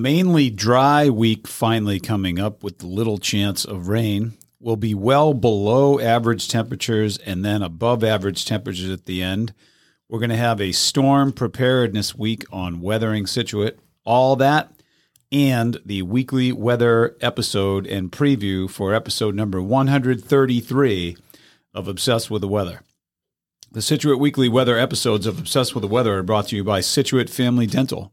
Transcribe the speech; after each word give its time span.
Mainly 0.00 0.48
dry 0.48 1.10
week 1.10 1.46
finally 1.46 2.00
coming 2.00 2.38
up 2.38 2.64
with 2.64 2.82
little 2.82 3.18
chance 3.18 3.66
of 3.66 3.88
rain. 3.88 4.32
We'll 4.58 4.76
be 4.76 4.94
well 4.94 5.34
below 5.34 6.00
average 6.00 6.48
temperatures 6.48 7.18
and 7.18 7.44
then 7.44 7.62
above 7.62 8.02
average 8.02 8.46
temperatures 8.46 8.88
at 8.88 9.04
the 9.04 9.22
end. 9.22 9.52
We're 10.08 10.18
going 10.18 10.30
to 10.30 10.36
have 10.36 10.58
a 10.58 10.72
storm 10.72 11.34
preparedness 11.34 12.14
week 12.14 12.44
on 12.50 12.80
Weathering 12.80 13.26
Scituate. 13.26 13.78
All 14.06 14.36
that 14.36 14.72
and 15.30 15.78
the 15.84 16.00
weekly 16.00 16.50
weather 16.50 17.14
episode 17.20 17.86
and 17.86 18.10
preview 18.10 18.70
for 18.70 18.94
episode 18.94 19.34
number 19.34 19.60
133 19.60 21.16
of 21.74 21.88
Obsessed 21.88 22.30
with 22.30 22.40
the 22.40 22.48
Weather. 22.48 22.80
The 23.70 23.82
Scituate 23.82 24.18
Weekly 24.18 24.48
Weather 24.48 24.78
episodes 24.78 25.26
of 25.26 25.38
Obsessed 25.38 25.74
with 25.74 25.82
the 25.82 25.88
Weather 25.88 26.16
are 26.16 26.22
brought 26.22 26.48
to 26.48 26.56
you 26.56 26.64
by 26.64 26.80
Scituate 26.80 27.28
Family 27.28 27.66
Dental. 27.66 28.10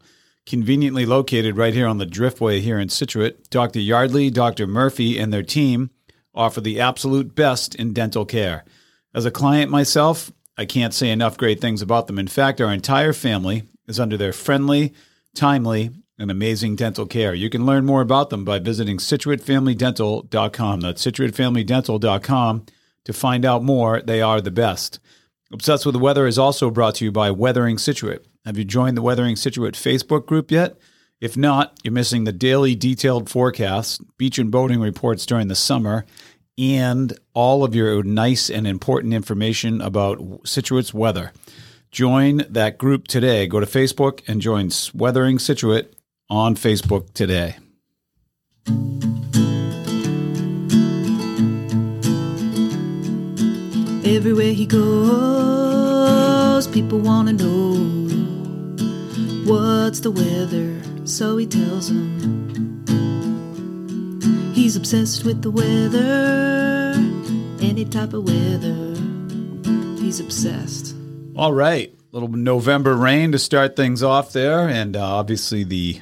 Conveniently 0.48 1.06
located 1.06 1.58
right 1.58 1.74
here 1.74 1.88
on 1.88 1.98
the 1.98 2.06
Driftway 2.06 2.62
here 2.62 2.80
in 2.80 2.88
Scituate, 2.88 3.50
Dr. 3.50 3.82
Yardley, 3.82 4.30
Dr. 4.30 4.66
Murphy, 4.66 5.20
and 5.20 5.34
their 5.34 5.44
team 5.44 5.90
offer 6.34 6.62
the 6.62 6.80
absolute 6.80 7.36
best 7.36 7.76
in 7.76 7.92
dental 7.92 8.24
care. 8.26 8.64
As 9.14 9.26
a 9.26 9.32
client 9.32 9.70
myself, 9.70 10.32
I 10.58 10.64
can't 10.64 10.94
say 10.94 11.10
enough 11.10 11.38
great 11.38 11.60
things 11.60 11.82
about 11.82 12.08
them. 12.08 12.18
In 12.18 12.30
fact, 12.30 12.62
our 12.62 12.72
entire 12.72 13.12
family 13.12 13.64
is 13.90 14.00
under 14.00 14.16
their 14.16 14.32
friendly, 14.32 14.94
timely, 15.36 15.90
and 16.18 16.32
amazing 16.32 16.78
dental 16.78 17.06
care. 17.06 17.34
You 17.34 17.50
can 17.50 17.66
learn 17.66 17.86
more 17.86 18.00
about 18.00 18.30
them 18.30 18.46
by 18.46 18.60
visiting 18.60 19.00
ScituateFamilyDental.com. 19.00 20.80
That's 20.80 21.06
ScituateFamilyDental.com 21.06 22.66
to 23.04 23.14
find 23.14 23.44
out 23.44 23.64
more. 23.64 24.02
They 24.02 24.22
are 24.22 24.40
the 24.40 24.52
best. 24.52 25.00
Obsessed 25.52 25.86
with 25.86 25.94
the 25.94 26.00
Weather 26.00 26.26
is 26.26 26.40
also 26.40 26.72
brought 26.72 26.96
to 26.96 27.06
you 27.06 27.12
by 27.12 27.32
Weathering 27.32 27.78
Scituate. 27.78 28.26
Have 28.48 28.58
you 28.58 28.64
joined 28.64 28.96
the 28.96 29.02
Weathering 29.02 29.36
Scituate 29.36 29.74
Facebook 29.74 30.26
group 30.26 30.52
yet? 30.52 30.78
If 31.20 31.36
not, 31.36 31.78
you're 31.84 31.92
missing 31.92 32.24
the 32.24 32.32
daily 32.32 32.76
detailed 32.76 33.30
forecasts, 33.30 34.00
beach 34.18 34.40
and 34.40 34.50
boating 34.50 34.80
reports 34.80 35.26
during 35.26 35.50
the 35.50 35.56
summer, 35.56 36.06
and 36.58 37.12
all 37.34 37.66
of 37.66 37.76
your 37.76 38.04
nice 38.04 38.50
and 38.50 38.66
important 38.66 39.14
information 39.14 39.82
about 39.82 40.22
Scituate's 40.46 40.94
weather. 40.94 41.34
Join 41.92 42.46
that 42.50 42.78
group 42.78 43.10
today. 43.10 43.48
Go 43.48 43.60
to 43.60 43.66
Facebook 43.66 44.22
and 44.30 44.40
join 44.40 44.72
Weathering 44.94 45.40
Scituate 45.40 45.94
on 46.30 46.56
Facebook 46.56 47.12
today. 47.12 47.58
Everywhere 54.06 54.54
he 54.54 54.66
goes, 54.66 56.66
people 56.68 57.00
want 57.00 57.28
to 57.28 57.34
know 57.34 58.07
what's 59.88 60.02
the 60.02 60.12
weather, 60.12 61.08
so 61.08 61.38
he 61.38 61.48
tells 61.48 61.90
him. 61.90 62.84
He's 64.54 64.76
obsessed 64.76 65.24
with 65.24 65.42
the 65.42 65.50
weather, 65.50 66.92
any 67.66 67.86
type 67.86 68.12
of 68.12 68.26
weather. 68.26 68.98
He's 70.04 70.20
obsessed. 70.20 70.94
All 71.38 71.54
right. 71.54 71.96
Little 72.12 72.28
November 72.28 72.98
rain 72.98 73.32
to 73.32 73.40
start 73.40 73.78
things 73.78 74.04
off 74.04 74.34
there. 74.34 74.68
And 74.68 74.98
uh, 74.98 75.06
obviously 75.06 75.64
the 75.64 76.02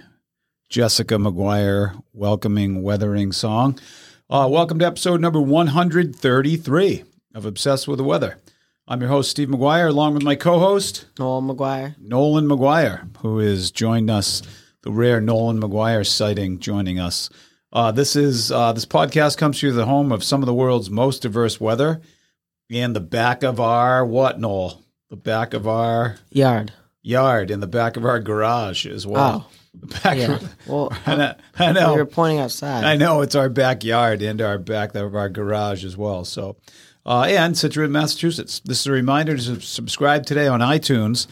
Jessica 0.67 1.17
McGuire 1.17 2.01
welcoming 2.11 2.81
weathering 2.81 3.31
song. 3.31 3.77
Uh, 4.27 4.47
welcome 4.49 4.79
to 4.79 4.85
episode 4.87 5.21
number 5.21 5.39
133 5.39 7.03
of 7.35 7.45
Obsessed 7.45 7.87
with 7.87 7.99
the 7.99 8.03
Weather. 8.03 8.39
I'm 8.87 9.01
your 9.01 9.09
host, 9.09 9.31
Steve 9.31 9.47
McGuire, 9.47 9.89
along 9.89 10.13
with 10.13 10.23
my 10.23 10.35
co 10.35 10.59
host, 10.59 11.07
Noel 11.17 11.41
McGuire. 11.41 11.95
Nolan 11.99 12.45
McGuire, 12.45 13.15
who 13.17 13.39
has 13.39 13.71
joined 13.71 14.11
us, 14.11 14.43
the 14.83 14.91
rare 14.91 15.19
Nolan 15.19 15.59
McGuire 15.59 16.05
sighting 16.05 16.59
joining 16.59 16.99
us. 16.99 17.29
Uh, 17.73 17.91
this 17.91 18.15
is 18.15 18.51
uh, 18.51 18.73
this 18.73 18.85
podcast 18.85 19.37
comes 19.37 19.59
to 19.59 19.71
the 19.71 19.85
home 19.87 20.11
of 20.11 20.23
some 20.23 20.41
of 20.43 20.45
the 20.45 20.53
world's 20.53 20.91
most 20.91 21.23
diverse 21.23 21.59
weather 21.59 21.99
and 22.69 22.95
the 22.95 22.99
back 23.01 23.41
of 23.41 23.59
our 23.59 24.05
what, 24.05 24.39
Noel? 24.39 24.83
The 25.09 25.15
back 25.15 25.53
of 25.55 25.67
our 25.67 26.17
Yard. 26.29 26.71
yard, 27.01 27.49
in 27.49 27.61
the 27.61 27.67
back 27.67 27.97
of 27.97 28.05
our 28.05 28.19
garage 28.19 28.85
as 28.85 29.07
well. 29.07 29.47
Oh, 29.49 29.51
back 30.03 30.17
yeah. 30.17 30.39
Well, 30.67 30.91
I 31.05 31.15
know, 31.15 31.35
I 31.59 31.71
know. 31.71 31.93
we 31.93 31.99
were 31.99 32.05
pointing 32.05 32.39
outside. 32.39 32.83
I 32.83 32.95
know 32.95 33.21
it's 33.21 33.35
our 33.35 33.49
backyard 33.49 34.21
and 34.21 34.41
our 34.41 34.57
back 34.57 34.95
of 34.95 35.15
our 35.15 35.29
garage 35.29 35.85
as 35.85 35.95
well. 35.95 36.25
So, 36.25 36.57
uh, 37.05 37.25
and 37.27 37.57
Scituate, 37.57 37.89
Massachusetts. 37.89 38.61
This 38.63 38.81
is 38.81 38.87
a 38.87 38.91
reminder 38.91 39.37
to 39.37 39.61
subscribe 39.61 40.25
today 40.25 40.47
on 40.47 40.59
iTunes, 40.59 41.27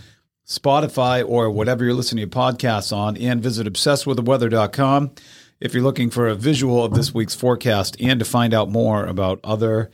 Spotify, 0.47 1.27
or 1.27 1.49
whatever 1.49 1.83
you're 1.83 1.93
listening 1.93 2.29
to 2.29 2.35
podcasts 2.35 2.95
on, 2.95 3.17
and 3.17 3.41
visit 3.41 3.65
obsessedwiththeweather.com 3.67 5.11
if 5.59 5.73
you're 5.73 5.83
looking 5.83 6.09
for 6.09 6.27
a 6.27 6.35
visual 6.35 6.83
of 6.83 6.93
this 6.93 7.13
week's 7.13 7.35
forecast 7.35 7.95
and 7.99 8.19
to 8.19 8.25
find 8.25 8.53
out 8.53 8.69
more 8.69 9.05
about 9.05 9.39
other 9.43 9.89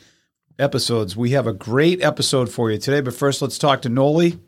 episodes. 0.58 1.16
We 1.16 1.32
have 1.32 1.48
a 1.48 1.54
great 1.54 2.04
episode 2.04 2.52
for 2.52 2.70
you 2.72 2.78
today, 2.78 3.02
but 3.02 3.14
first 3.14 3.42
let's 3.42 3.58
talk 3.58 3.82
to 3.84 3.90
Noli. 3.90 4.40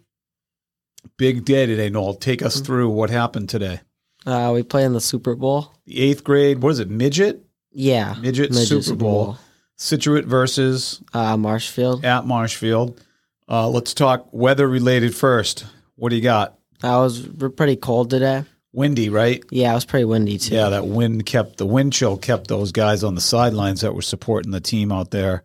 Big 1.17 1.45
day 1.45 1.65
today, 1.65 1.89
Noel. 1.89 2.15
Take 2.15 2.41
us 2.41 2.59
through 2.59 2.89
what 2.89 3.09
happened 3.09 3.49
today. 3.49 3.81
Uh, 4.25 4.51
we 4.53 4.63
played 4.63 4.85
in 4.85 4.93
the 4.93 5.01
Super 5.01 5.35
Bowl. 5.35 5.73
The 5.85 5.99
eighth 6.01 6.23
grade, 6.23 6.61
what 6.61 6.69
is 6.71 6.79
it, 6.79 6.89
midget? 6.89 7.43
Yeah. 7.71 8.15
Midget 8.21 8.53
Super 8.53 8.95
Bowl. 8.95 9.37
Scituate 9.77 10.25
versus 10.25 11.01
Uh, 11.13 11.37
Marshfield. 11.37 12.05
at 12.05 12.25
Marshfield. 12.25 13.01
Uh, 13.49 13.67
let's 13.67 13.93
talk 13.93 14.27
weather 14.31 14.67
related 14.67 15.15
first. 15.15 15.65
What 15.95 16.09
do 16.09 16.15
you 16.15 16.21
got? 16.21 16.57
That 16.81 16.95
was 16.97 17.27
pretty 17.55 17.75
cold 17.75 18.09
today. 18.09 18.43
Windy, 18.73 19.09
right? 19.09 19.43
Yeah, 19.51 19.71
it 19.71 19.75
was 19.75 19.85
pretty 19.85 20.05
windy 20.05 20.37
too. 20.37 20.55
Yeah, 20.55 20.69
that 20.69 20.85
wind 20.87 21.25
kept 21.25 21.57
the 21.57 21.65
wind 21.65 21.91
chill 21.93 22.15
kept 22.17 22.47
those 22.47 22.71
guys 22.71 23.03
on 23.03 23.15
the 23.15 23.21
sidelines 23.21 23.81
that 23.81 23.93
were 23.93 24.01
supporting 24.01 24.51
the 24.51 24.61
team 24.61 24.91
out 24.91 25.11
there 25.11 25.43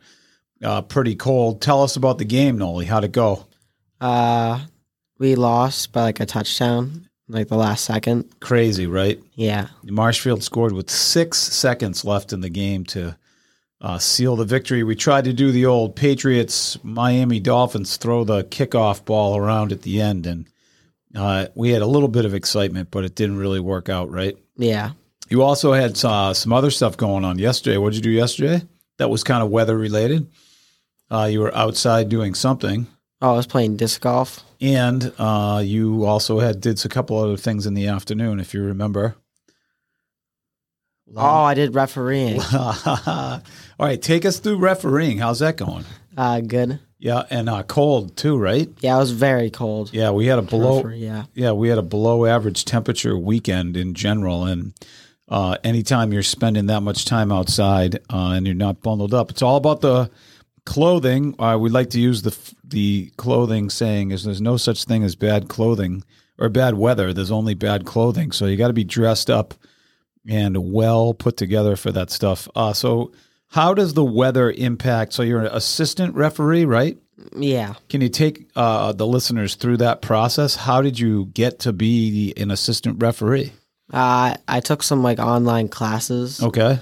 uh, 0.62 0.80
pretty 0.82 1.16
cold. 1.16 1.60
Tell 1.60 1.82
us 1.82 1.96
about 1.96 2.18
the 2.18 2.24
game, 2.24 2.56
Noli. 2.58 2.84
How'd 2.86 3.04
it 3.04 3.12
go? 3.12 3.46
Uh, 4.00 4.60
we 5.18 5.34
lost 5.34 5.92
by 5.92 6.02
like 6.02 6.20
a 6.20 6.26
touchdown, 6.26 7.08
like 7.28 7.48
the 7.48 7.56
last 7.56 7.84
second. 7.84 8.24
Crazy, 8.40 8.86
right? 8.86 9.20
Yeah. 9.34 9.68
Marshfield 9.84 10.42
scored 10.42 10.72
with 10.72 10.90
six 10.90 11.38
seconds 11.38 12.04
left 12.04 12.32
in 12.32 12.40
the 12.40 12.50
game 12.50 12.84
to 12.84 13.16
uh, 13.80 13.98
seal 13.98 14.36
the 14.36 14.44
victory. 14.44 14.82
We 14.82 14.96
tried 14.96 15.24
to 15.24 15.32
do 15.32 15.52
the 15.52 15.66
old 15.66 15.96
Patriots 15.96 16.78
Miami 16.82 17.40
Dolphins 17.40 17.96
throw 17.96 18.24
the 18.24 18.44
kickoff 18.44 19.04
ball 19.04 19.36
around 19.36 19.72
at 19.72 19.82
the 19.82 20.00
end, 20.00 20.26
and 20.26 20.46
uh, 21.14 21.46
we 21.54 21.70
had 21.70 21.82
a 21.82 21.86
little 21.86 22.08
bit 22.08 22.24
of 22.24 22.34
excitement, 22.34 22.90
but 22.90 23.04
it 23.04 23.14
didn't 23.14 23.38
really 23.38 23.60
work 23.60 23.88
out, 23.88 24.10
right? 24.10 24.36
Yeah. 24.56 24.92
You 25.28 25.42
also 25.42 25.72
had 25.72 26.02
uh, 26.04 26.32
some 26.34 26.52
other 26.52 26.70
stuff 26.70 26.96
going 26.96 27.24
on 27.24 27.38
yesterday. 27.38 27.76
What 27.76 27.92
did 27.92 27.96
you 27.96 28.10
do 28.12 28.16
yesterday? 28.16 28.62
That 28.98 29.10
was 29.10 29.24
kind 29.24 29.42
of 29.42 29.50
weather 29.50 29.76
related. 29.76 30.28
Uh, 31.10 31.28
you 31.30 31.40
were 31.40 31.54
outside 31.54 32.08
doing 32.08 32.34
something, 32.34 32.86
Oh, 33.22 33.32
I 33.32 33.36
was 33.36 33.46
playing 33.46 33.76
disc 33.76 34.00
golf. 34.02 34.44
and 34.60 35.12
uh, 35.18 35.62
you 35.64 36.04
also 36.04 36.38
had 36.40 36.60
did 36.60 36.84
a 36.84 36.88
couple 36.88 37.18
other 37.18 37.36
things 37.36 37.66
in 37.66 37.74
the 37.74 37.86
afternoon, 37.86 38.40
if 38.40 38.52
you 38.52 38.62
remember. 38.62 39.16
Oh, 41.14 41.42
I 41.44 41.54
did 41.54 41.74
refereeing. 41.74 42.40
All 42.52 43.40
right, 43.78 44.00
take 44.02 44.24
us 44.24 44.38
through 44.40 44.58
refereeing. 44.58 45.18
How's 45.18 45.38
that 45.38 45.56
going? 45.56 45.84
Uh, 46.16 46.40
good. 46.40 46.80
Yeah, 46.98 47.22
and 47.30 47.48
uh, 47.48 47.62
cold 47.62 48.16
too, 48.16 48.36
right? 48.38 48.68
Yeah, 48.80 48.96
it 48.96 48.98
was 48.98 49.12
very 49.12 49.50
cold. 49.50 49.92
Yeah, 49.92 50.10
we 50.10 50.26
had 50.26 50.38
a 50.38 50.42
below. 50.42 50.78
Referee, 50.78 50.98
yeah. 50.98 51.24
Yeah, 51.34 51.52
we 51.52 51.68
had 51.68 51.78
a 51.78 51.82
below 51.82 52.26
average 52.26 52.64
temperature 52.64 53.16
weekend 53.16 53.76
in 53.76 53.94
general, 53.94 54.44
and 54.44 54.72
uh, 55.28 55.58
anytime 55.62 56.12
you're 56.12 56.22
spending 56.22 56.66
that 56.66 56.80
much 56.80 57.04
time 57.04 57.30
outside 57.30 57.96
uh, 58.12 58.30
and 58.32 58.46
you're 58.46 58.54
not 58.56 58.82
bundled 58.82 59.14
up, 59.14 59.30
it's 59.30 59.42
all 59.42 59.56
about 59.56 59.82
the 59.82 60.10
clothing. 60.66 61.34
Uh, 61.38 61.56
we 61.58 61.70
like 61.70 61.90
to 61.90 62.00
use 62.00 62.22
the 62.22 62.30
f- 62.30 62.54
the 62.62 63.10
clothing 63.16 63.70
saying 63.70 64.10
is 64.10 64.24
there's 64.24 64.40
no 64.40 64.56
such 64.58 64.84
thing 64.84 65.02
as 65.02 65.14
bad 65.16 65.48
clothing 65.48 66.04
or 66.38 66.48
bad 66.50 66.74
weather. 66.74 67.12
There's 67.12 67.30
only 67.30 67.54
bad 67.54 67.86
clothing. 67.86 68.32
So 68.32 68.44
you 68.46 68.56
got 68.56 68.68
to 68.68 68.74
be 68.74 68.84
dressed 68.84 69.30
up 69.30 69.54
and 70.28 70.72
well 70.72 71.14
put 71.14 71.36
together 71.36 71.76
for 71.76 71.92
that 71.92 72.10
stuff. 72.10 72.48
Uh, 72.54 72.72
so 72.72 73.12
how 73.48 73.72
does 73.72 73.94
the 73.94 74.04
weather 74.04 74.50
impact? 74.50 75.12
So 75.12 75.22
you're 75.22 75.40
an 75.40 75.54
assistant 75.54 76.14
referee, 76.14 76.64
right? 76.64 76.98
Yeah. 77.34 77.74
Can 77.88 78.00
you 78.00 78.08
take 78.08 78.48
uh, 78.56 78.92
the 78.92 79.06
listeners 79.06 79.54
through 79.54 79.78
that 79.78 80.02
process? 80.02 80.56
How 80.56 80.82
did 80.82 80.98
you 80.98 81.26
get 81.26 81.60
to 81.60 81.72
be 81.72 82.34
an 82.36 82.50
assistant 82.50 83.00
referee? 83.00 83.52
Uh, 83.92 84.34
I 84.48 84.60
took 84.60 84.82
some 84.82 85.02
like 85.02 85.18
online 85.18 85.68
classes. 85.68 86.42
Okay, 86.42 86.80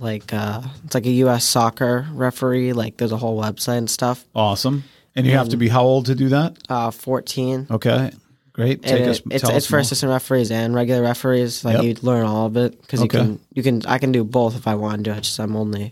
Like 0.00 0.32
uh, 0.32 0.62
it's 0.84 0.94
like 0.94 1.06
a 1.06 1.10
U.S. 1.24 1.44
soccer 1.44 2.06
referee. 2.12 2.72
Like 2.72 2.96
there's 2.96 3.12
a 3.12 3.16
whole 3.18 3.40
website 3.40 3.78
and 3.78 3.90
stuff. 3.90 4.24
awesome. 4.34 4.82
And 5.14 5.26
you 5.26 5.32
have 5.32 5.50
to 5.50 5.56
be 5.56 5.68
how 5.68 5.82
old 5.82 6.06
to 6.06 6.14
do 6.14 6.28
that? 6.30 6.56
Uh, 6.68 6.90
14. 6.90 7.66
Okay, 7.70 8.10
great. 8.52 8.82
Take 8.82 9.00
And 9.00 9.10
us. 9.10 9.18
it- 9.18 9.24
it's 9.30 9.44
it's 9.44 9.50
us 9.50 9.66
for 9.66 9.74
more. 9.74 9.80
assistant 9.80 10.10
referees 10.10 10.50
and 10.50 10.74
regular 10.74 11.02
referees. 11.02 11.64
Like 11.64 11.74
Yep. 11.82 11.84
you 11.84 11.96
learn 12.02 12.24
all 12.24 12.46
of 12.46 12.56
it 12.56 12.80
because 12.80 13.02
Okay. 13.02 13.18
you 13.18 13.24
can 13.24 13.40
you 13.52 13.62
can 13.62 13.82
I 13.86 13.98
can 13.98 14.12
do 14.12 14.24
both 14.24 14.56
if 14.56 14.66
I 14.66 14.74
want 14.76 15.04
to. 15.04 15.14
I 15.14 15.20
just 15.20 15.38
I'm 15.38 15.54
only 15.56 15.82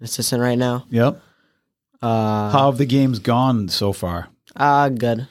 an 0.00 0.04
assistant 0.04 0.42
right 0.42 0.58
now. 0.58 0.84
Yep. 0.90 1.20
Uh, 2.02 2.50
How 2.50 2.70
have 2.70 2.78
the 2.78 2.86
games 2.86 3.18
gone 3.18 3.68
so 3.68 3.92
far? 3.92 4.28
uh 4.56 4.88
good. 4.90 5.26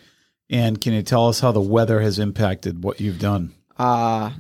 And 0.49 0.79
can 0.79 0.93
you 0.93 1.03
tell 1.03 1.27
us 1.27 1.41
how 1.41 1.51
the 1.51 1.61
weather 1.61 1.99
has 2.01 2.17
impacted 2.19 2.81
what 2.83 3.01
you've 3.01 3.19
done? 3.19 3.51
Uh, 3.77 4.31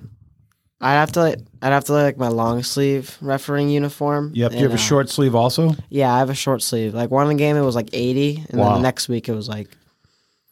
I'd 0.79 0.93
have 0.93 1.11
to 1.13 1.21
like, 1.21 1.39
I'd 1.61 1.71
have 1.73 1.85
to 1.85 1.93
like 1.93 2.17
my 2.17 2.27
long 2.27 2.61
sleeve 2.63 3.17
refereeing 3.19 3.69
uniform. 3.69 4.31
Yep. 4.35 4.51
Do 4.51 4.57
you 4.57 4.63
have 4.63 4.71
a 4.71 4.75
uh, 4.75 4.77
short 4.77 5.09
sleeve 5.09 5.33
also? 5.33 5.75
Yeah, 5.89 6.13
I 6.13 6.19
have 6.19 6.29
a 6.29 6.35
short 6.35 6.61
sleeve. 6.61 6.93
Like 6.93 7.09
one 7.09 7.35
game 7.37 7.55
it 7.57 7.61
was 7.61 7.75
like 7.75 7.89
eighty, 7.93 8.43
and 8.49 8.59
Wow. 8.59 8.65
then 8.73 8.73
the 8.75 8.87
next 8.87 9.09
week 9.09 9.27
it 9.27 9.33
was 9.33 9.49
like 9.49 9.69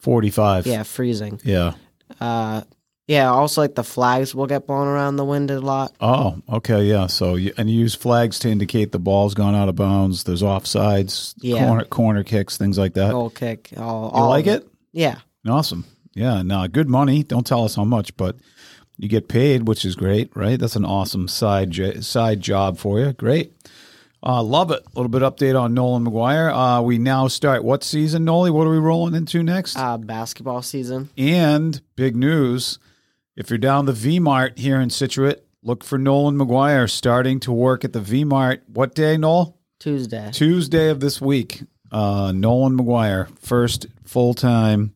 45. 0.00 0.66
yeah 0.66 0.82
freezing. 0.82 1.40
Yeah. 1.44 1.74
Uh, 2.20 2.62
yeah. 3.06 3.30
Also 3.30 3.60
like 3.60 3.74
the 3.76 3.84
flags 3.84 4.34
will 4.34 4.46
get 4.46 4.66
blown 4.66 4.88
around 4.88 5.16
the 5.16 5.24
wind 5.24 5.50
a 5.50 5.60
lot. 5.60 5.92
Oh, 6.00 6.40
okay. 6.54 6.82
Yeah. 6.84 7.06
So, 7.06 7.36
you, 7.36 7.52
and 7.56 7.70
you 7.70 7.78
use 7.78 7.94
flags 7.94 8.38
to 8.40 8.48
indicate 8.50 8.92
the 8.92 8.98
ball's 8.98 9.34
gone 9.34 9.54
out 9.54 9.68
of 9.68 9.76
bounds. 9.76 10.24
There's 10.24 10.42
offsides, 10.42 11.34
Yeah. 11.38 11.66
corner, 11.66 11.84
corner 11.84 12.24
kicks, 12.24 12.56
things 12.56 12.78
like 12.78 12.94
that. 12.94 13.12
Goal 13.12 13.30
kick. 13.30 13.70
All, 13.76 14.06
you 14.06 14.10
all 14.22 14.28
like 14.28 14.46
of 14.46 14.54
it? 14.62 14.68
Yeah. 14.92 15.18
Awesome. 15.48 15.84
Yeah. 16.14 16.42
No, 16.42 16.66
good 16.68 16.88
money. 16.88 17.22
Don't 17.22 17.46
tell 17.46 17.64
us 17.64 17.74
how 17.76 17.84
much, 17.84 18.16
but 18.16 18.36
you 18.98 19.08
get 19.08 19.28
paid, 19.28 19.68
which 19.68 19.84
is 19.84 19.94
great, 19.94 20.34
right? 20.34 20.58
That's 20.58 20.76
an 20.76 20.84
awesome 20.84 21.28
side 21.28 21.70
j- 21.70 22.00
side 22.00 22.40
job 22.40 22.78
for 22.78 22.98
you. 22.98 23.12
Great. 23.12 23.52
Uh, 24.22 24.42
love 24.42 24.70
it. 24.70 24.82
A 24.84 24.98
little 24.98 25.08
bit 25.08 25.22
update 25.22 25.60
on 25.60 25.74
Nolan 25.74 26.04
McGuire. 26.04 26.52
Uh, 26.52 26.82
we 26.82 26.98
now 26.98 27.28
start 27.28 27.62
what 27.62 27.84
season, 27.84 28.24
Noli? 28.24 28.50
What 28.50 28.66
are 28.66 28.70
we 28.70 28.78
rolling 28.78 29.14
into 29.14 29.42
next? 29.42 29.76
Uh, 29.76 29.98
basketball 29.98 30.62
season. 30.62 31.10
And 31.16 31.80
big 31.94 32.16
news 32.16 32.78
if 33.36 33.50
you're 33.50 33.58
down 33.58 33.84
the 33.84 33.92
V 33.92 34.18
Mart 34.18 34.58
here 34.58 34.80
in 34.80 34.88
Scituate, 34.88 35.44
look 35.62 35.84
for 35.84 35.98
Nolan 35.98 36.36
McGuire 36.36 36.90
starting 36.90 37.38
to 37.40 37.52
work 37.52 37.84
at 37.84 37.92
the 37.92 38.00
V 38.00 38.24
Mart. 38.24 38.62
What 38.66 38.94
day, 38.94 39.16
Noel? 39.18 39.58
Tuesday. 39.78 40.30
Tuesday 40.32 40.88
of 40.88 41.00
this 41.00 41.20
week. 41.20 41.62
Uh, 41.92 42.32
Nolan 42.34 42.78
McGuire, 42.78 43.28
first 43.38 43.86
full 44.04 44.32
time, 44.34 44.94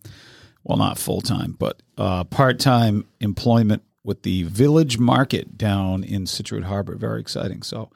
well, 0.64 0.78
not 0.78 0.98
full 0.98 1.20
time, 1.20 1.54
but 1.58 1.82
uh, 1.98 2.24
part 2.24 2.58
time 2.58 3.04
employment 3.20 3.82
with 4.04 4.22
the 4.22 4.44
Village 4.44 4.98
Market 4.98 5.58
down 5.58 6.04
in 6.04 6.26
Scituate 6.26 6.64
Harbor. 6.64 6.96
Very 6.96 7.20
exciting. 7.20 7.62
So, 7.62 7.90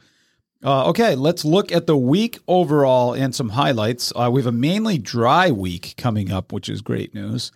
uh, 0.63 0.89
okay, 0.89 1.15
let's 1.15 1.45
look 1.45 1.73
at 1.73 1.87
the 1.87 1.97
week 1.97 2.39
overall 2.49 3.15
and 3.15 3.35
some 3.35 3.51
highlights. 3.51 4.13
Uh, 4.15 4.31
we 4.33 4.41
have 4.41 4.47
a 4.47 4.53
mainly 4.53 4.99
dry 4.99 5.51
week 5.51 5.95
coming 5.97 6.31
up, 6.31 6.53
which 6.53 6.69
is 6.69 6.81
great 6.81 7.15
news. 7.15 7.53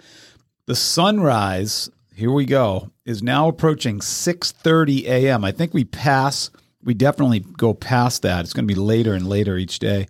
The 0.66 0.74
sunrise, 0.74 1.90
here 2.14 2.32
we 2.32 2.44
go, 2.44 2.90
is 3.04 3.22
now 3.22 3.48
approaching 3.48 4.00
6:30 4.00 5.04
a.m. 5.06 5.44
I 5.44 5.52
think 5.52 5.72
we 5.72 5.84
pass 5.84 6.50
we 6.82 6.94
definitely 6.94 7.40
go 7.40 7.74
past 7.74 8.22
that. 8.22 8.44
It's 8.44 8.52
going 8.52 8.66
to 8.66 8.74
be 8.74 8.80
later 8.80 9.14
and 9.14 9.28
later 9.28 9.56
each 9.56 9.78
day 9.78 10.06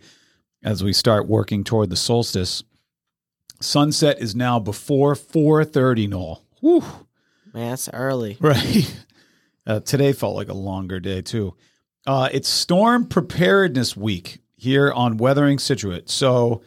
as 0.63 0.85
we 0.85 0.93
start 0.93 1.27
working 1.27 1.65
toward 1.65 1.91
the 1.91 1.97
solstice. 1.97 2.63
Sunset 3.61 4.21
is 4.21 4.37
now 4.37 4.59
before 4.61 5.15
4:30 5.15 6.09
Noel. 6.09 6.43
Whew. 6.61 6.85
Man, 7.55 7.71
that's 7.71 7.89
early. 7.93 8.37
Right. 8.41 9.05
Uh, 9.67 9.81
today 9.81 10.13
felt 10.15 10.35
like 10.35 10.49
a 10.49 10.55
longer 10.55 10.99
day 10.99 11.21
too. 11.21 11.55
Uh, 12.07 12.31
it's 12.33 12.49
Storm 12.49 13.05
Preparedness 13.05 13.95
Week 13.95 14.39
here 14.57 14.91
on 14.91 15.19
Weathering 15.19 15.59
Scituate. 15.59 16.09
So 16.09 16.63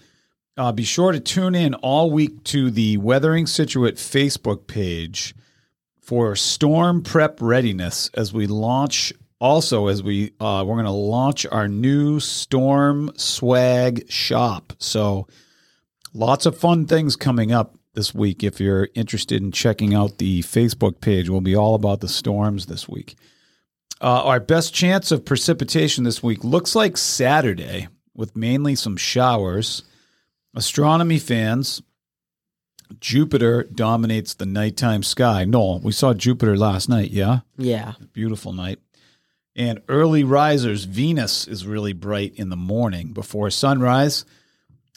uh, 0.56 0.72
be 0.72 0.84
sure 0.84 1.12
to 1.12 1.20
tune 1.20 1.56
in 1.56 1.74
all 1.76 2.12
week 2.12 2.44
to 2.46 2.70
the 2.70 2.98
Weathering 2.98 3.48
Scituate 3.48 3.96
Facebook 3.96 4.68
page 4.68 5.34
for 6.00 6.36
storm 6.36 7.02
prep 7.02 7.42
readiness 7.42 8.12
as 8.14 8.34
we 8.34 8.46
launch. 8.46 9.14
Also, 9.40 9.88
as 9.88 10.04
we 10.04 10.34
uh, 10.40 10.64
we're 10.68 10.76
going 10.76 10.86
to 10.86 10.92
launch 10.92 11.48
our 11.48 11.68
new 11.68 12.20
storm 12.20 13.12
swag 13.16 14.08
shop. 14.12 14.74
So 14.78 15.26
lots 16.14 16.46
of 16.46 16.56
fun 16.56 16.86
things 16.86 17.16
coming 17.16 17.52
up 17.52 17.76
this 17.94 18.14
week. 18.14 18.44
If 18.44 18.60
you're 18.60 18.90
interested 18.96 19.42
in 19.42 19.52
checking 19.52 19.94
out 19.94 20.18
the 20.18 20.42
Facebook 20.42 21.02
page, 21.02 21.30
we'll 21.30 21.42
be 21.42 21.56
all 21.56 21.76
about 21.76 22.02
the 22.02 22.08
storms 22.08 22.66
this 22.66 22.88
week. 22.88 23.16
Uh, 24.02 24.24
our 24.24 24.40
best 24.40 24.74
chance 24.74 25.12
of 25.12 25.26
precipitation 25.26 26.04
this 26.04 26.24
week 26.24 26.44
looks 26.44 26.76
like 26.76 26.98
Saturday, 26.98 27.88
with 28.16 28.36
mainly 28.36 28.76
some 28.76 28.98
showers. 28.98 29.84
Astronomy 30.56 31.20
fans, 31.20 31.82
Jupiter 33.00 33.64
dominates 33.64 34.34
the 34.34 34.46
nighttime 34.46 35.04
sky. 35.04 35.46
Noel, 35.46 35.80
we 35.80 35.92
saw 35.92 36.14
Jupiter 36.14 36.58
last 36.58 36.90
night, 36.90 37.12
yeah? 37.12 37.40
Yeah. 37.58 37.94
Beautiful 38.12 38.54
night. 38.54 38.80
And 39.56 39.82
early 39.88 40.24
risers, 40.24 40.86
Venus 40.86 41.48
is 41.48 41.68
really 41.68 41.94
bright 41.94 42.34
in 42.36 42.50
the 42.50 42.56
morning 42.56 43.14
before 43.14 43.50
sunrise. 43.50 44.26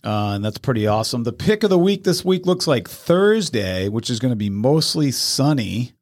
Uh, 0.04 0.32
and 0.34 0.44
that's 0.44 0.58
pretty 0.58 0.86
awesome. 0.86 1.22
The 1.22 1.32
pick 1.32 1.62
of 1.62 1.70
the 1.70 1.78
week 1.78 2.04
this 2.04 2.24
week 2.24 2.44
looks 2.44 2.66
like 2.66 2.88
Thursday, 2.88 3.88
which 3.88 4.10
is 4.10 4.20
going 4.20 4.32
to 4.32 4.36
be 4.36 4.50
mostly 4.50 5.10
sunny. 5.10 5.94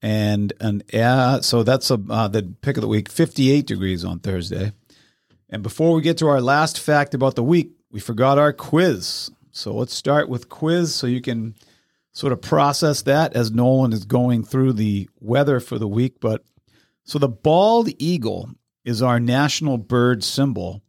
And 0.00 0.52
and 0.60 0.82
uh, 0.94 1.42
so 1.42 1.62
that's 1.62 1.90
a, 1.90 2.00
uh, 2.08 2.28
the 2.28 2.54
pick 2.62 2.78
of 2.78 2.80
the 2.80 2.88
week, 2.88 3.10
58 3.10 3.66
degrees 3.66 4.04
on 4.04 4.18
Thursday. 4.18 4.72
And 5.50 5.62
before 5.62 5.92
we 5.92 6.00
get 6.00 6.16
to 6.18 6.28
our 6.28 6.40
last 6.40 6.80
fact 6.80 7.12
about 7.12 7.36
the 7.36 7.42
week, 7.42 7.72
we 7.90 8.00
forgot 8.00 8.38
our 8.38 8.54
quiz. 8.54 9.30
So 9.52 9.74
let's 9.74 9.94
start 9.94 10.30
with 10.30 10.48
quiz 10.48 10.94
so 10.94 11.06
you 11.06 11.20
can 11.20 11.54
sort 12.12 12.32
of 12.32 12.40
process 12.40 13.02
that 13.02 13.34
as 13.34 13.50
Nolan 13.50 13.92
is 13.92 14.06
going 14.06 14.44
through 14.44 14.72
the 14.72 15.08
weather 15.20 15.60
for 15.60 15.78
the 15.78 15.86
week. 15.86 16.16
But 16.20 16.42
so 17.04 17.18
the 17.18 17.28
bald 17.28 17.90
eagle 17.98 18.48
is 18.84 19.02
our 19.02 19.20
national 19.20 19.76
bird 19.76 20.24
symbol. 20.24 20.82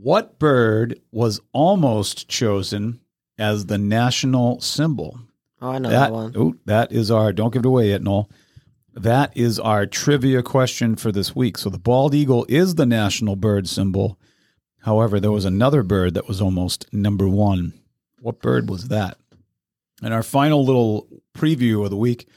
What 0.00 0.38
bird 0.38 1.00
was 1.10 1.40
almost 1.52 2.28
chosen 2.28 3.00
as 3.38 3.66
the 3.66 3.78
national 3.78 4.60
symbol? 4.60 5.18
Oh, 5.60 5.70
I 5.70 5.78
know 5.78 5.90
that, 5.90 5.98
That, 5.98 6.12
one. 6.12 6.32
oh, 6.36 6.54
that 6.66 6.92
is 6.92 7.10
our, 7.10 7.32
don't 7.32 7.52
give 7.52 7.64
it 7.64 7.68
away 7.68 7.88
yet, 7.88 8.02
Noel. 8.02 8.30
That 8.94 9.36
is 9.36 9.58
our 9.58 9.86
trivia 9.86 10.42
question 10.42 10.96
for 10.96 11.10
this 11.10 11.34
week. 11.34 11.58
So 11.58 11.68
the 11.70 11.78
bald 11.78 12.14
eagle 12.14 12.46
is 12.48 12.74
the 12.76 12.86
national 12.86 13.36
bird 13.36 13.68
symbol. 13.68 14.18
However, 14.82 15.18
there 15.20 15.32
was 15.32 15.44
another 15.44 15.82
bird 15.82 16.14
that 16.14 16.28
was 16.28 16.40
almost 16.40 16.86
number 16.92 17.28
one. 17.28 17.74
What 18.20 18.40
bird 18.40 18.68
was 18.68 18.88
that? 18.88 19.18
And 20.02 20.14
our 20.14 20.22
final 20.22 20.64
little 20.64 21.08
preview 21.36 21.84
of 21.84 21.90
the 21.90 21.96
week 21.96 22.28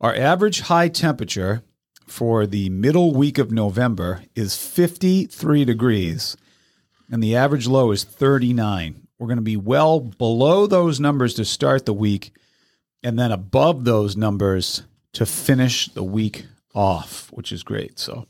our 0.00 0.14
average 0.14 0.60
high 0.60 0.88
temperature 0.88 1.62
for 2.06 2.46
the 2.46 2.68
middle 2.70 3.12
week 3.14 3.36
of 3.36 3.50
November 3.50 4.22
is 4.36 4.56
53 4.56 5.64
degrees, 5.64 6.36
and 7.10 7.22
the 7.22 7.36
average 7.36 7.66
low 7.66 7.90
is 7.90 8.04
39. 8.04 9.06
We're 9.18 9.26
going 9.26 9.36
to 9.36 9.42
be 9.42 9.56
well 9.56 10.00
below 10.00 10.66
those 10.66 11.00
numbers 11.00 11.34
to 11.34 11.44
start 11.44 11.86
the 11.86 11.92
week, 11.92 12.32
and 13.02 13.18
then 13.18 13.32
above 13.32 13.84
those 13.84 14.16
numbers 14.16 14.82
to 15.14 15.26
finish 15.26 15.86
the 15.86 16.04
week 16.04 16.46
off, 16.74 17.28
which 17.32 17.50
is 17.50 17.62
great. 17.62 17.98
So, 17.98 18.26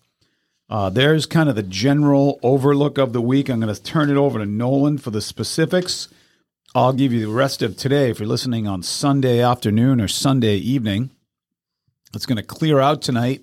uh, 0.71 0.91
there's 0.91 1.27
kind 1.27 1.49
of 1.49 1.57
the 1.57 1.63
general 1.63 2.39
overlook 2.43 2.99
of 2.99 3.13
the 3.13 3.23
week. 3.23 3.49
I'm 3.49 3.61
going 3.61 3.75
to 3.75 3.83
turn 3.83 4.11
it 4.11 4.17
over 4.17 4.39
to 4.39 4.47
Nolan 4.47 4.99
for 4.99 5.11
the 5.11 5.23
specifics. 5.23 6.09
I'll 6.75 6.93
give 6.93 7.13
you 7.13 7.21
the 7.21 7.33
rest 7.33 7.63
of 7.63 7.77
today 7.77 8.11
if 8.11 8.21
you're 8.21 8.29
listening 8.29 8.67
on 8.67 8.83
Sunday 8.83 9.41
afternoon 9.41 10.01
or 10.01 10.09
Sunday 10.09 10.57
evening. 10.57 11.11
It's 12.15 12.27
going 12.27 12.37
to 12.37 12.43
clear 12.43 12.81
out 12.81 13.01
tonight, 13.01 13.43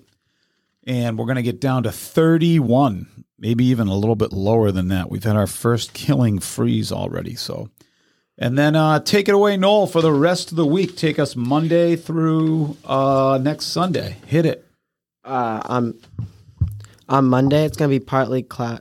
and 0.86 1.18
we're 1.18 1.26
going 1.26 1.36
to 1.36 1.42
get 1.42 1.60
down 1.60 1.82
to 1.82 1.92
31, 1.92 3.24
maybe 3.38 3.64
even 3.66 3.88
a 3.88 3.94
little 3.94 4.14
bit 4.14 4.32
lower 4.32 4.70
than 4.70 4.88
that. 4.88 5.10
We've 5.10 5.24
had 5.24 5.36
our 5.36 5.46
first 5.46 5.92
killing 5.92 6.38
freeze 6.38 6.92
already. 6.92 7.34
So, 7.34 7.68
and 8.38 8.56
then 8.56 8.76
uh, 8.76 9.00
take 9.00 9.28
it 9.28 9.34
away, 9.34 9.56
Noel, 9.56 9.86
for 9.86 10.00
the 10.00 10.12
rest 10.12 10.50
of 10.52 10.56
the 10.56 10.66
week. 10.66 10.96
Take 10.96 11.18
us 11.18 11.34
Monday 11.34 11.96
through 11.96 12.76
uh, 12.84 13.38
next 13.42 13.66
Sunday. 13.66 14.16
Hit 14.26 14.46
it. 14.46 14.64
Uh, 15.24 15.60
on 15.64 15.94
on 17.08 17.24
Monday, 17.24 17.64
it's 17.64 17.76
gonna 17.76 17.88
be 17.88 17.98
partly 17.98 18.42
cloud. 18.42 18.80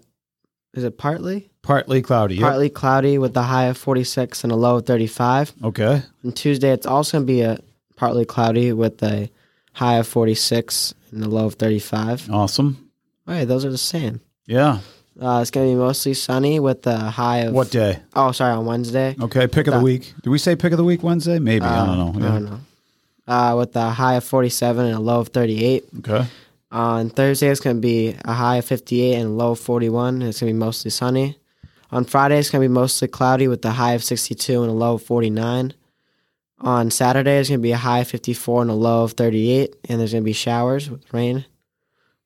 Is 0.73 0.83
it 0.83 0.97
partly? 0.97 1.49
Partly 1.63 2.01
cloudy. 2.03 2.35
Yep. 2.35 2.43
Partly 2.43 2.69
cloudy 2.69 3.17
with 3.17 3.35
a 3.35 3.41
high 3.41 3.65
of 3.65 3.77
46 3.77 4.43
and 4.43 4.53
a 4.53 4.55
low 4.55 4.77
of 4.77 4.85
35. 4.85 5.53
Okay. 5.63 6.03
On 6.23 6.31
Tuesday, 6.31 6.71
it's 6.71 6.85
also 6.85 7.17
gonna 7.17 7.25
be 7.25 7.41
a 7.41 7.59
partly 7.95 8.25
cloudy 8.25 8.73
with 8.73 9.01
a 9.01 9.29
high 9.73 9.97
of 9.97 10.07
46 10.07 10.93
and 11.15 11.23
a 11.23 11.29
low 11.29 11.45
of 11.47 11.55
35. 11.55 12.29
Awesome. 12.31 12.89
All 13.27 13.33
right, 13.33 13.45
those 13.47 13.65
are 13.65 13.71
the 13.71 13.77
same. 13.77 14.21
Yeah. 14.45 14.79
Uh, 15.19 15.39
it's 15.41 15.49
gonna 15.49 15.67
be 15.67 15.75
mostly 15.75 16.13
sunny 16.13 16.59
with 16.59 16.85
a 16.87 16.97
high 16.97 17.39
of 17.39 17.53
What 17.53 17.71
day? 17.71 17.99
Oh, 18.15 18.31
sorry, 18.33 18.53
on 18.53 18.65
Wednesday. 18.65 19.15
Okay. 19.19 19.47
Pick 19.47 19.67
of 19.67 19.73
the 19.73 19.79
That- 19.79 19.83
week. 19.83 20.13
Did 20.21 20.29
we 20.29 20.37
say 20.37 20.55
pick 20.55 20.71
of 20.73 20.77
the 20.77 20.83
week 20.83 21.01
Wednesday? 21.03 21.39
Maybe. 21.39 21.65
I 21.65 21.85
don't 21.85 21.97
know. 21.97 22.27
I 22.27 22.31
don't 22.31 22.45
know. 22.45 22.59
Uh, 23.27 23.55
with 23.57 23.75
a 23.75 23.89
high 23.89 24.15
of 24.15 24.23
47 24.23 24.85
and 24.85 24.95
a 24.95 24.99
low 24.99 25.21
of 25.21 25.29
38. 25.29 25.85
Okay. 25.99 26.27
On 26.71 27.09
Thursday, 27.09 27.47
it's 27.47 27.61
going 27.61 27.77
to 27.77 27.81
be 27.81 28.15
a 28.25 28.33
high 28.33 28.57
of 28.57 28.65
58 28.65 29.15
and 29.15 29.25
a 29.27 29.33
low 29.33 29.51
of 29.51 29.59
41. 29.59 30.21
It's 30.21 30.41
going 30.41 30.49
to 30.51 30.53
be 30.53 30.59
mostly 30.59 30.91
sunny. 30.91 31.39
On 31.91 32.03
Friday, 32.03 32.37
it's 32.37 32.49
going 32.49 32.61
to 32.61 32.67
be 32.69 32.73
mostly 32.73 33.07
cloudy 33.07 33.47
with 33.47 33.63
a 33.65 33.71
high 33.71 33.93
of 33.93 34.03
62 34.03 34.61
and 34.61 34.69
a 34.69 34.73
low 34.73 34.95
of 34.95 35.01
49. 35.03 35.73
On 36.65 36.89
Saturday, 36.89 37.37
it's 37.37 37.47
going 37.47 37.59
to 37.59 37.63
be 37.63 37.73
a 37.73 37.77
high 37.77 38.03
54 38.03 38.63
and 38.63 38.71
a 38.71 38.73
low 38.73 39.03
of 39.03 39.11
38, 39.11 39.75
and 39.87 39.99
there's 39.99 40.13
going 40.13 40.23
to 40.23 40.25
be 40.25 40.33
showers 40.33 40.89
with 40.89 41.13
rain. 41.13 41.45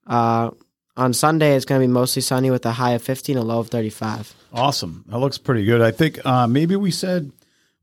Uh, 0.07 0.51
on 0.95 1.13
Sunday, 1.13 1.55
it's 1.55 1.65
going 1.65 1.81
to 1.81 1.85
be 1.85 1.91
mostly 1.91 2.21
sunny 2.21 2.49
with 2.49 2.65
a 2.65 2.71
high 2.71 2.91
of 2.91 3.01
50 3.01 3.33
and 3.33 3.41
a 3.41 3.43
low 3.43 3.59
of 3.59 3.67
35. 3.67 4.33
Awesome. 4.53 5.03
That 5.09 5.17
looks 5.19 5.37
pretty 5.37 5.65
good. 5.65 5.81
I 5.81 5.91
think 5.91 6.25
uh, 6.25 6.47
maybe 6.47 6.77
we 6.77 6.89
said, 6.89 7.33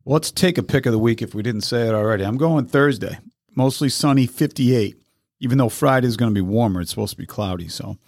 let's 0.07 0.31
take 0.31 0.57
a 0.57 0.63
pick 0.63 0.87
of 0.87 0.93
the 0.93 0.99
week 0.99 1.21
if 1.21 1.35
we 1.35 1.43
didn't 1.43 1.61
say 1.61 1.89
it 1.89 1.95
already. 1.95 2.25
I'm 2.25 2.39
going 2.39 2.65
Thursday. 2.65 3.19
Mostly 3.55 3.91
sunny, 3.91 4.27
58. 4.27 4.97
even 5.41 5.59
though 5.59 5.69
Friday 5.69 6.07
is 6.07 6.17
going 6.17 6.31
to 6.31 6.35
be 6.35 6.41
warmer, 6.41 6.81
it's 6.81 6.91
supposed 6.91 7.13
to 7.13 7.19
be 7.19 7.27
cloudy. 7.27 7.69
So 7.69 7.99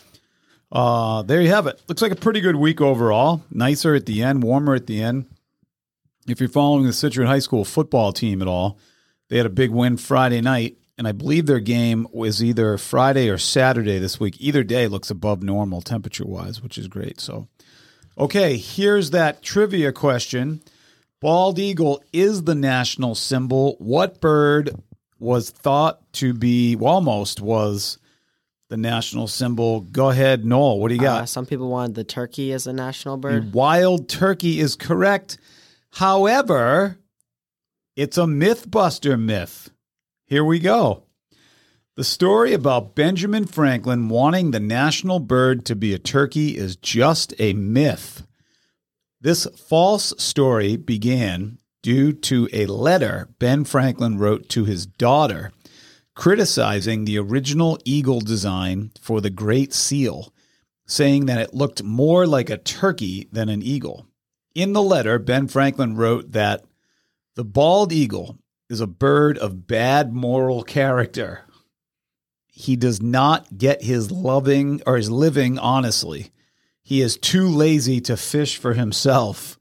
uh, 0.73 1.21
there 1.23 1.43
you 1.43 1.49
have 1.51 1.67
it. 1.67 1.83
Looks 1.87 2.01
like 2.03 2.13
a 2.13 2.17
pretty 2.17 2.41
good 2.41 2.57
week 2.57 2.81
overall. 2.81 3.43
Nicer 3.51 3.95
at 3.95 4.07
the 4.07 4.23
end, 4.23 4.43
warmer 4.43 4.75
at 4.75 4.87
the 4.87 5.03
end. 5.03 5.27
If 6.29 6.41
you're 6.41 6.49
following 6.51 6.85
the 6.85 6.93
Scituate 6.93 7.27
High 7.27 7.39
School 7.39 7.65
football 7.65 8.13
team 8.13 8.43
at 8.43 8.49
all, 8.49 8.79
they 9.29 9.39
had 9.39 9.47
a 9.47 9.51
big 9.51 9.71
win 9.71 9.97
Friday 9.97 10.43
night, 10.43 10.77
and 10.99 11.09
I 11.09 11.13
believe 11.13 11.47
their 11.47 11.59
game 11.59 12.07
was 12.13 12.45
either 12.45 12.77
Friday 12.77 13.31
or 13.31 13.39
Saturday 13.39 13.99
this 13.99 14.21
week. 14.21 14.37
Either 14.39 14.63
day 14.63 14.89
looks 14.89 15.11
above 15.11 15.43
normal 15.43 15.81
temperature 15.81 16.27
wise, 16.27 16.63
which 16.63 16.77
is 16.77 16.87
great. 16.87 17.19
So, 17.19 17.49
okay, 18.19 18.59
here's 18.59 19.11
that 19.11 19.43
trivia 19.43 19.91
question. 19.91 20.61
Bald 21.21 21.59
eagle 21.59 22.03
is 22.13 22.45
the 22.45 22.55
national 22.55 23.15
symbol. 23.15 23.77
What 23.79 24.21
bird 24.21 24.71
was 25.19 25.49
thought 25.51 26.13
to 26.15 26.35
be, 26.35 26.77
well, 26.77 26.95
almost 26.95 27.41
was 27.41 27.99
the 28.69 28.77
national 28.77 29.29
symbol? 29.29 29.81
Go 29.81 30.11
ahead, 30.11 30.45
Noel. 30.45 30.79
What 30.79 30.89
do 30.89 30.95
you 30.95 31.01
got? 31.01 31.23
Uh, 31.23 31.27
some 31.27 31.47
people 31.47 31.71
wanted 31.71 31.95
the 31.95 32.05
turkey 32.05 32.53
as 32.53 32.67
a 32.67 32.73
national 32.73 33.17
bird. 33.17 33.55
Wild 33.55 34.11
turkey 34.11 34.61
is 34.61 34.77
correct. 34.77 35.39
However, 35.99 36.97
it's 37.97 38.17
a 38.17 38.21
Mythbuster 38.21 39.21
myth. 39.21 39.73
Here 40.27 40.45
we 40.45 40.61
go. 40.61 41.03
The 41.97 42.05
story 42.05 42.53
about 42.53 42.95
Benjamin 42.95 43.47
Franklin 43.47 44.09
wanting 44.09 44.53
the 44.53 44.61
national 44.61 45.19
bird 45.19 45.67
to 45.67 45.75
be 45.75 45.93
a 45.93 45.99
turkey 45.99 46.57
is 46.57 46.77
just 46.77 47.35
a 47.41 47.53
myth. 47.53 48.25
This 49.21 49.49
false 49.57 50.15
story 50.19 50.77
began 50.77 51.59
due 51.83 52.13
to 52.13 52.49
a 52.53 52.67
letter 52.67 53.31
Ben 53.41 53.65
Franklin 53.65 54.19
wrote 54.19 54.49
to 54.51 54.65
his 54.65 54.87
daughter 54.87 55.51
criticizing 56.15 57.07
the 57.07 57.19
original 57.19 57.77
eagle 57.85 58.21
design 58.21 58.93
for 59.01 59.21
the 59.21 59.31
Great 59.31 59.73
Seal, 59.73 60.33
saying 60.87 61.27
that 61.27 61.41
it 61.41 61.55
looked 61.55 61.83
more 61.83 62.25
like 62.25 62.51
a 62.51 62.57
turkey 62.57 63.27
than 63.33 63.49
an 63.49 63.65
eagle. 63.65 64.08
In 64.59 64.73
the 64.73 64.83
letter, 64.83 65.21
Ben 65.21 65.47
Franklin 65.47 65.95
wrote 65.95 66.33
that 66.33 66.65
the 67.37 67.45
bald 67.45 67.93
eagle 67.93 68.39
is 68.69 68.81
a 68.81 68.89
bird 68.89 69.39
of 69.39 69.69
bad 69.69 70.13
moral 70.13 70.65
character. 70.65 71.43
He 72.49 72.75
does 72.75 73.01
not 73.01 73.57
get 73.57 73.85
his 73.85 74.11
loving 74.11 74.83
or 74.85 74.97
his 74.97 75.13
living 75.13 75.61
honestly. 75.61 76.33
He 76.83 77.03
is 77.03 77.17
too 77.17 77.47
lazy 77.47 78.01
to 78.01 78.17
fish 78.17 78.57
for 78.57 78.75
himself. 78.75 79.61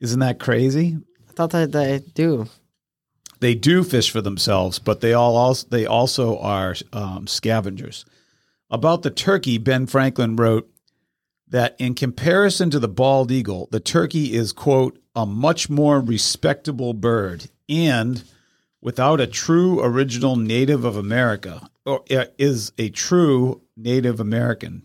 Isn't 0.00 0.18
that 0.18 0.40
crazy? 0.40 0.98
I 1.28 1.32
thought 1.34 1.50
that 1.50 1.70
they 1.70 2.00
do. 2.00 2.48
They 3.38 3.54
do 3.54 3.84
fish 3.84 4.10
for 4.10 4.20
themselves, 4.20 4.80
but 4.80 5.00
they 5.00 5.12
all 5.12 5.36
also 5.36 5.68
they 5.70 5.86
also 5.86 6.38
are 6.40 6.74
um, 6.92 7.28
scavengers. 7.28 8.04
About 8.68 9.02
the 9.02 9.10
turkey, 9.10 9.58
Ben 9.58 9.86
Franklin 9.86 10.34
wrote 10.34 10.68
that 11.54 11.76
in 11.78 11.94
comparison 11.94 12.68
to 12.68 12.80
the 12.80 12.88
bald 12.88 13.30
eagle, 13.30 13.68
the 13.70 13.78
turkey 13.78 14.34
is 14.34 14.50
quote 14.50 14.98
a 15.14 15.24
much 15.24 15.70
more 15.70 16.00
respectable 16.00 16.92
bird 16.92 17.48
and 17.68 18.24
without 18.82 19.20
a 19.20 19.26
true 19.28 19.80
original 19.80 20.34
native 20.34 20.84
of 20.84 20.96
America 20.96 21.70
or 21.86 22.02
uh, 22.10 22.24
is 22.38 22.72
a 22.76 22.88
true 22.88 23.62
Native 23.76 24.18
American. 24.18 24.82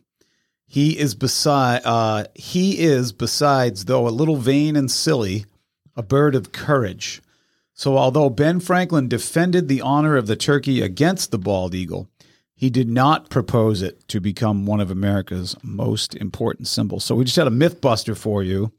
He 0.67 0.95
is 0.95 1.15
beside 1.15 1.81
uh, 1.85 2.25
he 2.35 2.77
is 2.77 3.13
besides 3.13 3.85
though 3.85 4.07
a 4.07 4.09
little 4.09 4.37
vain 4.37 4.75
and 4.75 4.91
silly, 4.91 5.45
a 5.95 6.03
bird 6.03 6.35
of 6.35 6.51
courage. 6.51 7.19
So 7.73 7.97
although 7.97 8.29
Ben 8.29 8.59
Franklin 8.59 9.07
defended 9.07 9.69
the 9.69 9.81
honor 9.81 10.17
of 10.17 10.27
the 10.27 10.35
turkey 10.35 10.83
against 10.83 11.31
the 11.31 11.39
bald 11.39 11.73
eagle, 11.73 12.11
he 12.59 12.69
did 12.69 12.89
not 12.89 13.29
propose 13.29 13.81
it 13.81 14.05
to 14.09 14.19
become 14.19 14.65
one 14.65 14.81
of 14.81 14.91
America's 14.91 15.55
most 15.63 16.13
important 16.15 16.67
symbols. 16.67 17.05
So 17.05 17.15
we 17.15 17.23
just 17.23 17.37
had 17.37 17.47
a 17.47 17.51
myth 17.51 17.79
buster 17.79 18.15
for 18.15 18.43
you. 18.43 18.73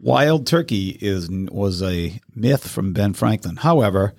Wild 0.00 0.46
turkey 0.46 0.96
is 1.02 1.28
was 1.30 1.82
a 1.82 2.18
myth 2.34 2.66
from 2.66 2.94
Ben 2.94 3.12
Franklin. 3.12 3.56
However, 3.56 4.14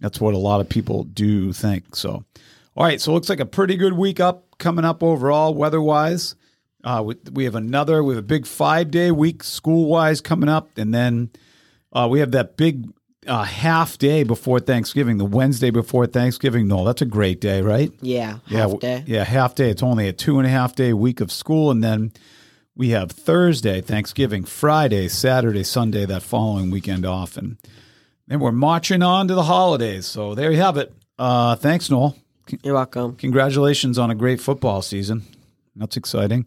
that's 0.00 0.20
what 0.20 0.34
a 0.34 0.38
lot 0.38 0.60
of 0.60 0.68
people 0.68 1.04
do 1.04 1.54
think. 1.54 1.96
So, 1.96 2.26
all 2.76 2.84
right. 2.84 3.00
So 3.00 3.12
it 3.12 3.14
looks 3.14 3.30
like 3.30 3.40
a 3.40 3.46
pretty 3.46 3.76
good 3.76 3.94
week 3.94 4.20
up 4.20 4.58
coming 4.58 4.84
up 4.84 5.02
overall, 5.02 5.54
weather 5.54 5.80
wise. 5.80 6.34
Uh, 6.84 7.02
we, 7.06 7.16
we 7.32 7.44
have 7.44 7.54
another, 7.54 8.04
we 8.04 8.14
have 8.14 8.22
a 8.22 8.26
big 8.26 8.44
five 8.44 8.90
day 8.90 9.10
week 9.10 9.42
school 9.44 9.88
wise 9.88 10.20
coming 10.20 10.50
up. 10.50 10.76
And 10.76 10.92
then 10.92 11.30
uh, 11.94 12.06
we 12.10 12.20
have 12.20 12.32
that 12.32 12.58
big 12.58 12.84
uh, 13.26 13.44
half 13.44 13.98
day 13.98 14.22
before 14.24 14.58
Thanksgiving, 14.60 15.18
the 15.18 15.24
Wednesday 15.24 15.70
before 15.70 16.06
Thanksgiving. 16.06 16.66
No, 16.68 16.84
that's 16.84 17.02
a 17.02 17.06
great 17.06 17.40
day, 17.40 17.62
right? 17.62 17.92
Yeah, 18.00 18.38
yeah, 18.46 18.58
half 18.58 18.70
w- 18.70 18.80
day. 18.80 19.04
Yeah, 19.06 19.24
half 19.24 19.54
day. 19.54 19.70
It's 19.70 19.82
only 19.82 20.08
a 20.08 20.12
two 20.12 20.38
and 20.38 20.46
a 20.46 20.50
half 20.50 20.74
day 20.74 20.92
week 20.92 21.20
of 21.20 21.30
school. 21.30 21.70
And 21.70 21.82
then 21.84 22.12
we 22.74 22.90
have 22.90 23.10
Thursday, 23.12 23.80
Thanksgiving, 23.80 24.44
Friday, 24.44 25.08
Saturday, 25.08 25.62
Sunday, 25.64 26.04
that 26.06 26.22
following 26.22 26.70
weekend 26.70 27.04
off. 27.06 27.36
And 27.36 27.58
then 28.26 28.40
we're 28.40 28.52
marching 28.52 29.02
on 29.02 29.28
to 29.28 29.34
the 29.34 29.44
holidays. 29.44 30.06
So 30.06 30.34
there 30.34 30.50
you 30.50 30.58
have 30.58 30.76
it. 30.76 30.92
Uh, 31.18 31.54
thanks, 31.54 31.90
Noel. 31.90 32.16
You're 32.62 32.74
welcome. 32.74 33.14
Congratulations 33.16 33.98
on 33.98 34.10
a 34.10 34.14
great 34.14 34.40
football 34.40 34.82
season. 34.82 35.22
That's 35.76 35.96
exciting. 35.96 36.46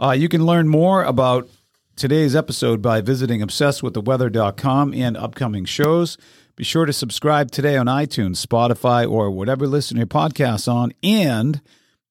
Uh, 0.00 0.12
you 0.12 0.28
can 0.28 0.46
learn 0.46 0.68
more 0.68 1.02
about 1.02 1.48
today's 1.96 2.34
episode 2.34 2.82
by 2.82 3.00
visiting 3.00 3.40
obsessedwiththeweather.com 3.40 4.94
and 4.94 5.16
upcoming 5.16 5.64
shows. 5.64 6.18
Be 6.56 6.64
sure 6.64 6.86
to 6.86 6.92
subscribe 6.92 7.50
today 7.50 7.76
on 7.76 7.86
iTunes, 7.86 8.44
Spotify, 8.44 9.10
or 9.10 9.30
whatever 9.30 9.66
listen 9.66 9.96
your 9.96 10.06
podcasts 10.06 10.70
on, 10.70 10.92
and 11.02 11.60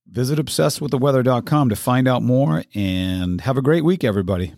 visit 0.08 0.40
obsessedwiththeweather.com 0.40 1.70
to 1.70 1.76
find 1.76 2.08
out 2.08 2.24
more. 2.24 2.64
And 2.74 3.42
have 3.42 3.58
a 3.58 3.62
great 3.62 3.84
week, 3.84 4.04
everybody. 4.04 4.54